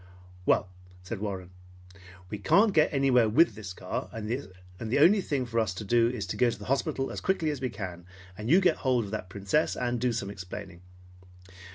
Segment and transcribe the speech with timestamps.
[0.47, 0.67] "Well,"
[1.03, 1.51] said Warren,
[2.31, 6.09] "we can't get anywhere with the car, and the only thing for us to do
[6.09, 9.05] is to go to the hospital as quickly as we can, and you get hold
[9.05, 10.81] of that Princess, and do some explaining.